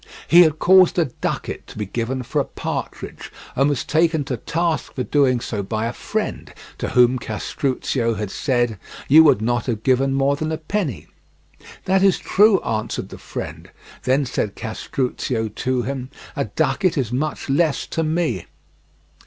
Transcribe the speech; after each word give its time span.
He 0.27 0.41
had 0.41 0.57
caused 0.57 0.97
a 0.97 1.05
ducat 1.21 1.67
to 1.67 1.77
be 1.77 1.85
given 1.85 2.23
for 2.23 2.41
a 2.41 2.45
partridge, 2.45 3.31
and 3.55 3.69
was 3.69 3.83
taken 3.85 4.23
to 4.23 4.37
task 4.37 4.95
for 4.95 5.03
doing 5.03 5.39
so 5.39 5.61
by 5.61 5.85
a 5.85 5.93
friend, 5.93 6.51
to 6.79 6.87
whom 6.89 7.19
Castruccio 7.19 8.15
had 8.15 8.31
said: 8.31 8.79
"You 9.07 9.23
would 9.25 9.43
not 9.43 9.67
have 9.67 9.83
given 9.83 10.15
more 10.15 10.35
than 10.35 10.51
a 10.51 10.57
penny." 10.57 11.05
"That 11.85 12.01
is 12.01 12.17
true," 12.17 12.59
answered 12.61 13.09
the 13.09 13.19
friend. 13.19 13.69
Then 14.01 14.25
said 14.25 14.55
Castruccio 14.55 15.49
to 15.49 15.83
him: 15.83 16.09
"A 16.35 16.45
ducat 16.45 16.97
is 16.97 17.11
much 17.11 17.47
less 17.47 17.85
to 17.85 18.01
me." 18.01 18.47